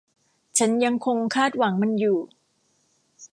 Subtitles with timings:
[0.57, 2.17] ฉันยังคงคาดหวังมันอยู่